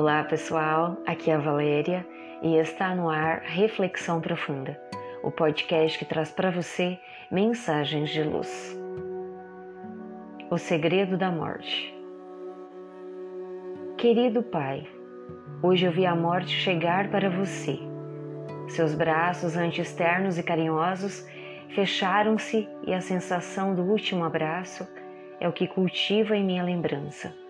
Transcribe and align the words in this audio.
Olá 0.00 0.22
pessoal, 0.22 0.96
aqui 1.04 1.28
é 1.28 1.34
a 1.34 1.38
Valéria 1.38 2.06
e 2.40 2.54
está 2.54 2.94
no 2.94 3.10
ar 3.10 3.40
Reflexão 3.40 4.20
Profunda, 4.20 4.80
o 5.24 5.30
podcast 5.32 5.98
que 5.98 6.04
traz 6.04 6.30
para 6.30 6.52
você 6.52 6.96
mensagens 7.32 8.10
de 8.10 8.22
luz. 8.22 8.78
O 10.48 10.56
segredo 10.56 11.18
da 11.18 11.32
morte. 11.32 11.92
Querido 13.96 14.40
Pai, 14.40 14.86
hoje 15.64 15.86
eu 15.86 15.90
vi 15.90 16.06
a 16.06 16.14
morte 16.14 16.50
chegar 16.50 17.10
para 17.10 17.28
você. 17.28 17.76
Seus 18.68 18.94
braços 18.94 19.56
anti-externos 19.56 20.38
e 20.38 20.44
carinhosos 20.44 21.26
fecharam-se 21.74 22.68
e 22.86 22.94
a 22.94 23.00
sensação 23.00 23.74
do 23.74 23.82
último 23.82 24.22
abraço 24.22 24.86
é 25.40 25.48
o 25.48 25.52
que 25.52 25.66
cultiva 25.66 26.36
em 26.36 26.44
minha 26.44 26.62
lembrança 26.62 27.47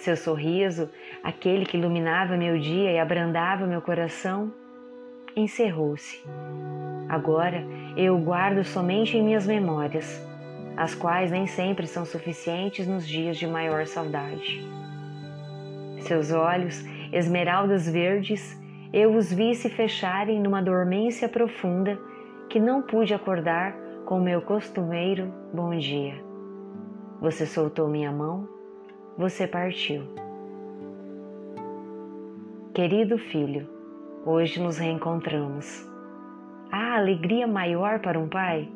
seu 0.00 0.16
sorriso, 0.16 0.90
aquele 1.22 1.64
que 1.64 1.76
iluminava 1.76 2.36
meu 2.36 2.58
dia 2.58 2.92
e 2.92 2.98
abrandava 2.98 3.66
meu 3.66 3.80
coração, 3.80 4.52
encerrou-se. 5.36 6.22
Agora 7.08 7.64
eu 7.96 8.16
o 8.16 8.20
guardo 8.20 8.64
somente 8.64 9.16
em 9.16 9.22
minhas 9.22 9.46
memórias, 9.46 10.20
as 10.76 10.94
quais 10.94 11.30
nem 11.30 11.46
sempre 11.46 11.86
são 11.86 12.04
suficientes 12.04 12.86
nos 12.86 13.06
dias 13.06 13.36
de 13.36 13.46
maior 13.46 13.86
saudade. 13.86 14.66
Seus 16.00 16.32
olhos, 16.32 16.84
esmeraldas 17.12 17.88
verdes, 17.88 18.60
eu 18.92 19.14
os 19.14 19.32
vi 19.32 19.54
se 19.54 19.68
fecharem 19.68 20.40
numa 20.40 20.62
dormência 20.62 21.28
profunda 21.28 21.98
que 22.48 22.58
não 22.58 22.82
pude 22.82 23.14
acordar 23.14 23.74
com 24.04 24.20
meu 24.20 24.42
costumeiro 24.42 25.32
bom 25.52 25.76
dia. 25.76 26.14
Você 27.20 27.46
soltou 27.46 27.88
minha 27.88 28.10
mão 28.10 28.48
você 29.22 29.46
partiu. 29.46 30.02
Querido 32.74 33.16
filho, 33.16 33.68
hoje 34.26 34.60
nos 34.60 34.78
reencontramos. 34.78 35.88
Há 36.72 36.96
alegria 36.96 37.46
maior 37.46 38.00
para 38.00 38.18
um 38.18 38.28
pai? 38.28 38.68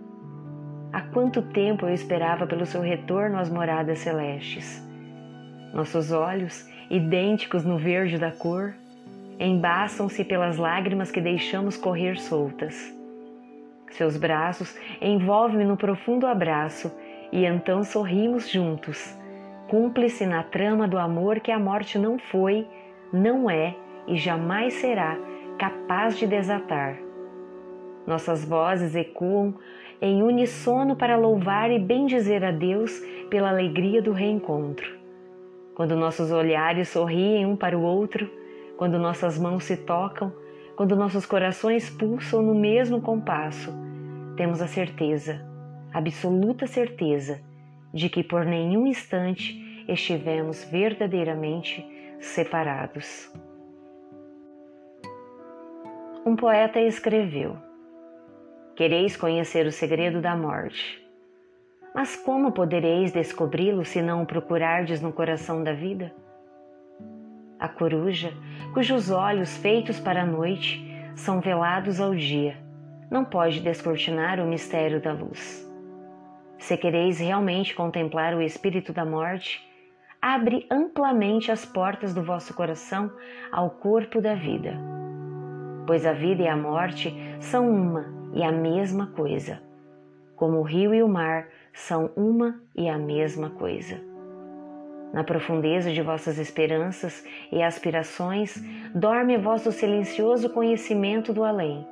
Há 0.93 1.01
quanto 1.01 1.43
tempo 1.43 1.87
eu 1.87 1.93
esperava 1.93 2.47
pelo 2.47 2.65
seu 2.65 2.81
retorno 2.81 3.39
às 3.39 3.51
moradas 3.51 3.99
celestes? 3.99 4.81
Nossos 5.75 6.13
olhos, 6.13 6.65
idênticos 6.89 7.65
no 7.65 7.77
verde 7.77 8.17
da 8.17 8.31
cor, 8.31 8.73
embaçam-se 9.41 10.23
pelas 10.23 10.59
lágrimas 10.59 11.11
que 11.11 11.21
deixamos 11.21 11.77
correr 11.77 12.21
soltas. 12.21 12.95
Seus 13.91 14.17
braços 14.17 14.79
envolvem-me 15.01 15.65
no 15.65 15.77
profundo 15.77 16.25
abraço 16.25 16.97
e 17.33 17.45
então 17.45 17.83
sorrimos 17.83 18.49
juntos 18.49 19.26
cúmplice 19.69 20.27
na 20.27 20.43
trama 20.43 20.87
do 20.87 20.99
amor 20.99 21.41
que 21.41 21.51
a 21.51 21.59
morte 21.59 21.99
não 21.99 22.19
foi, 22.19 22.67
não 23.13 23.51
é 23.51 23.77
e 24.07 24.17
jamais 24.17 24.75
será 24.75 25.19
capaz 25.59 26.19
de 26.19 26.27
desatar. 26.27 26.99
Nossas 28.07 28.45
vozes 28.45 28.95
ecoam 28.95 29.55
em 30.01 30.23
unissono 30.23 30.95
para 30.95 31.17
louvar 31.17 31.71
e 31.71 31.79
bendizer 31.79 32.45
a 32.45 32.51
Deus 32.51 33.01
pela 33.29 33.49
alegria 33.49 34.01
do 34.01 34.13
reencontro. 34.13 34.97
Quando 35.75 35.97
nossos 35.97 36.31
olhares 36.31 36.89
sorriem 36.89 37.45
um 37.45 37.57
para 37.57 37.77
o 37.77 37.83
outro, 37.83 38.31
quando 38.77 38.99
nossas 38.99 39.39
mãos 39.39 39.65
se 39.65 39.77
tocam, 39.77 40.33
quando 40.77 40.95
nossos 40.95 41.27
corações 41.27 41.91
pulsam 41.91 42.43
no 42.43 42.55
mesmo 42.55 43.01
compasso, 43.01 43.73
temos 44.37 44.61
a 44.61 44.67
certeza, 44.67 45.41
absoluta 45.93 46.67
certeza, 46.67 47.41
de 47.97 48.11
que 48.11 48.23
por 48.23 48.45
nenhum 48.45 48.87
instante 48.87 49.85
estivemos 49.89 50.63
verdadeiramente 50.65 51.85
separados. 52.21 53.33
Um 56.25 56.37
poeta 56.37 56.79
escreveu: 56.79 57.57
Quereis 58.75 59.17
conhecer 59.17 59.67
o 59.67 59.73
segredo 59.73 60.21
da 60.21 60.37
morte. 60.37 61.03
Mas 61.95 62.15
como 62.15 62.53
podereis 62.53 63.13
descobri-lo 63.13 63.83
se 63.83 64.03
não 64.03 64.23
o 64.23 64.27
procurardes 64.27 65.01
no 65.01 65.11
coração 65.11 65.65
da 65.65 65.73
vida? 65.73 66.15
A 67.59 67.67
coruja, 67.67 68.35
cujos 68.75 69.11
olhos 69.11 69.57
feitos 69.57 69.99
para 69.99 70.23
a 70.23 70.27
noite 70.27 70.87
são 71.15 71.41
velados 71.41 71.99
ao 71.99 72.15
dia, 72.15 72.59
não 73.11 73.25
pode 73.25 73.61
descortinar 73.61 74.39
o 74.39 74.47
mistério 74.47 75.01
da 75.01 75.15
luz. 75.15 75.67
Se 76.59 76.77
quereis 76.77 77.19
realmente 77.19 77.75
contemplar 77.75 78.35
o 78.35 78.43
espírito 78.43 78.93
da 78.93 79.05
morte, 79.05 79.61
abre 80.21 80.67
amplamente 80.71 81.53
as 81.53 81.65
portas 81.65 82.15
do 82.15 82.23
vosso 82.23 82.55
coração 82.55 83.13
ao 83.53 83.71
corpo 83.71 84.21
da 84.21 84.35
vida. 84.35 84.75
Pois 85.87 86.05
a 86.05 86.13
vida 86.13 86.43
e 86.43 86.49
a 86.49 86.57
morte 86.57 87.15
são 87.41 87.69
uma 87.71 88.07
e 88.35 88.43
a 88.43 88.51
mesma 88.51 89.09
coisa, 89.09 89.63
como 90.35 90.59
o 90.59 90.63
rio 90.63 90.95
e 90.95 91.03
o 91.03 91.09
mar 91.09 91.49
são 91.73 92.11
uma 92.17 92.61
e 92.75 92.89
a 92.89 92.99
mesma 92.99 93.51
coisa. 93.51 94.01
Na 95.13 95.23
profundeza 95.23 95.93
de 95.93 96.03
vossas 96.03 96.39
esperanças 96.39 97.25
e 97.53 97.63
aspirações 97.63 98.57
dorme 98.95 99.39
vosso 99.39 99.71
silencioso 99.71 100.51
conhecimento 100.51 101.33
do 101.33 101.45
além 101.45 101.87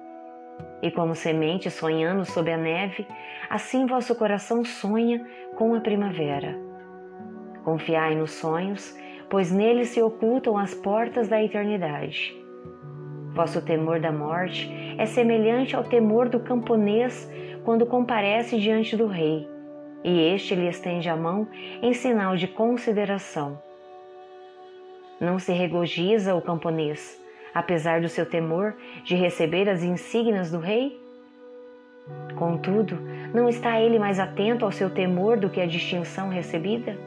e 0.84 0.90
como 0.90 1.14
semente 1.14 1.70
sonhando 1.70 2.26
sob 2.26 2.52
a 2.52 2.58
neve, 2.58 3.06
assim 3.48 3.86
vosso 3.86 4.14
coração 4.14 4.62
sonha 4.62 5.26
com 5.56 5.74
a 5.74 5.80
primavera. 5.80 6.58
Confiai 7.64 8.14
nos 8.14 8.32
sonhos, 8.32 8.94
pois 9.30 9.50
neles 9.50 9.88
se 9.88 10.02
ocultam 10.02 10.58
as 10.58 10.74
portas 10.74 11.26
da 11.26 11.42
eternidade. 11.42 12.36
Vosso 13.32 13.64
temor 13.64 13.98
da 13.98 14.12
morte 14.12 14.70
é 14.98 15.06
semelhante 15.06 15.74
ao 15.74 15.84
temor 15.84 16.28
do 16.28 16.40
camponês 16.40 17.32
quando 17.64 17.86
comparece 17.86 18.60
diante 18.60 18.94
do 18.94 19.06
rei, 19.06 19.48
e 20.04 20.34
este 20.34 20.54
lhe 20.54 20.68
estende 20.68 21.08
a 21.08 21.16
mão 21.16 21.48
em 21.80 21.94
sinal 21.94 22.36
de 22.36 22.46
consideração. 22.46 23.58
Não 25.18 25.38
se 25.38 25.50
regozija 25.54 26.34
o 26.34 26.42
camponês, 26.42 27.23
apesar 27.54 28.00
do 28.00 28.08
seu 28.08 28.26
temor 28.26 28.74
de 29.04 29.14
receber 29.14 29.68
as 29.68 29.82
insígnias 29.82 30.50
do 30.50 30.58
rei? 30.58 31.00
Contudo, 32.34 32.98
não 33.32 33.48
está 33.48 33.80
ele 33.80 33.98
mais 33.98 34.18
atento 34.18 34.64
ao 34.64 34.72
seu 34.72 34.90
temor 34.90 35.38
do 35.38 35.48
que 35.48 35.60
à 35.60 35.66
distinção 35.66 36.28
recebida? 36.28 36.98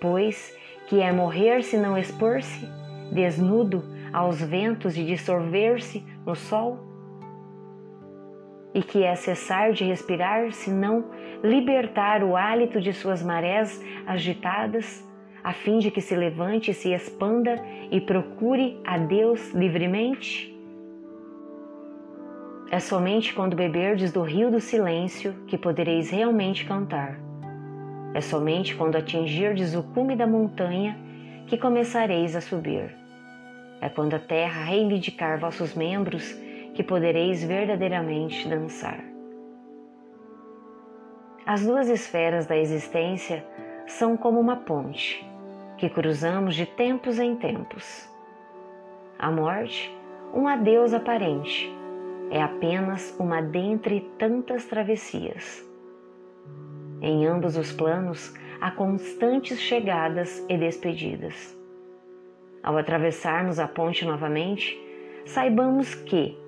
Pois 0.00 0.56
que 0.88 1.00
é 1.00 1.12
morrer 1.12 1.62
se 1.62 1.76
não 1.76 1.96
expor-se, 1.96 2.66
desnudo 3.12 3.84
aos 4.12 4.40
ventos 4.40 4.96
e 4.96 5.04
dissolver-se 5.04 6.04
no 6.26 6.34
sol? 6.34 6.78
E 8.74 8.82
que 8.82 9.04
é 9.04 9.14
cessar 9.14 9.72
de 9.72 9.84
respirar 9.84 10.50
se 10.52 10.70
não 10.70 11.04
libertar 11.42 12.24
o 12.24 12.34
hálito 12.36 12.80
de 12.80 12.92
suas 12.92 13.22
marés 13.22 13.80
agitadas? 14.06 15.06
A 15.42 15.52
fim 15.52 15.78
de 15.78 15.90
que 15.90 16.00
se 16.00 16.14
levante 16.14 16.72
se 16.72 16.92
expanda 16.92 17.56
e 17.90 18.00
procure 18.00 18.80
a 18.84 18.96
Deus 18.96 19.50
livremente? 19.50 20.52
É 22.70 22.78
somente 22.78 23.34
quando 23.34 23.56
beberdes 23.56 24.12
do 24.12 24.22
rio 24.22 24.50
do 24.50 24.60
silêncio 24.60 25.34
que 25.46 25.58
podereis 25.58 26.10
realmente 26.10 26.64
cantar. 26.64 27.18
É 28.14 28.20
somente 28.20 28.74
quando 28.76 28.96
atingirdes 28.96 29.74
o 29.74 29.82
cume 29.82 30.14
da 30.14 30.26
montanha 30.26 30.96
que 31.46 31.58
começareis 31.58 32.36
a 32.36 32.40
subir. 32.40 32.94
É 33.80 33.88
quando 33.88 34.14
a 34.14 34.18
terra 34.18 34.64
reivindicar 34.64 35.40
vossos 35.40 35.74
membros 35.74 36.32
que 36.72 36.82
podereis 36.82 37.42
verdadeiramente 37.42 38.48
dançar. 38.48 39.04
As 41.44 41.66
duas 41.66 41.88
esferas 41.88 42.46
da 42.46 42.56
existência 42.56 43.44
são 43.86 44.16
como 44.16 44.38
uma 44.38 44.56
ponte 44.56 45.31
que 45.82 45.90
cruzamos 45.90 46.54
de 46.54 46.64
tempos 46.64 47.18
em 47.18 47.34
tempos. 47.34 48.08
A 49.18 49.32
morte, 49.32 49.92
um 50.32 50.46
adeus 50.46 50.94
aparente, 50.94 51.74
é 52.30 52.40
apenas 52.40 53.12
uma 53.18 53.42
dentre 53.42 54.08
tantas 54.16 54.64
travessias. 54.64 55.68
Em 57.00 57.26
ambos 57.26 57.56
os 57.56 57.72
planos 57.72 58.32
há 58.60 58.70
constantes 58.70 59.58
chegadas 59.58 60.46
e 60.48 60.56
despedidas. 60.56 61.58
Ao 62.62 62.78
atravessarmos 62.78 63.58
a 63.58 63.66
ponte 63.66 64.04
novamente, 64.04 64.80
saibamos 65.26 65.96
que, 65.96 66.38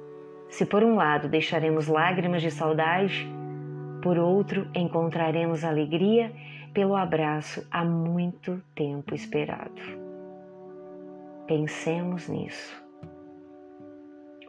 se 0.49 0.65
por 0.65 0.85
um 0.85 0.95
lado 0.95 1.29
deixaremos 1.29 1.89
lágrimas 1.89 2.41
de 2.41 2.53
saudade, 2.53 3.29
por 4.01 4.17
outro 4.17 4.69
encontraremos 4.73 5.65
alegria 5.65 6.31
pelo 6.75 6.97
abraço 6.97 7.67
há 7.71 7.85
muito 7.85 8.61
tempo 8.75 9.15
esperado. 9.15 9.81
Pensemos 11.47 12.29
nisso. 12.29 12.85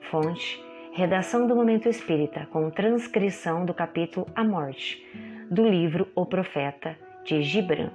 Fonte: 0.09 0.61
Redação 0.93 1.45
do 1.45 1.55
Momento 1.55 1.87
Espírita, 1.87 2.47
com 2.47 2.69
transcrição 2.71 3.63
do 3.63 3.73
capítulo 3.73 4.27
A 4.35 4.43
Morte, 4.43 5.05
do 5.51 5.67
livro 5.67 6.07
O 6.15 6.25
Profeta, 6.25 6.97
de 7.23 7.43
Gibran. 7.43 7.91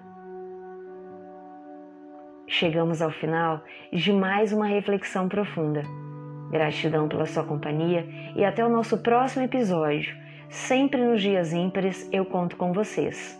Chegamos 2.46 3.02
ao 3.02 3.10
final 3.10 3.62
de 3.92 4.12
mais 4.12 4.52
uma 4.52 4.66
reflexão 4.66 5.28
profunda. 5.28 5.82
Gratidão 6.50 7.08
pela 7.08 7.26
sua 7.26 7.44
companhia 7.44 8.06
e 8.36 8.44
até 8.44 8.64
o 8.64 8.68
nosso 8.68 8.98
próximo 8.98 9.44
episódio. 9.44 10.16
Sempre 10.48 11.00
nos 11.00 11.22
dias 11.22 11.52
ímpares 11.52 12.08
eu 12.12 12.24
conto 12.24 12.56
com 12.56 12.72
vocês. 12.72 13.39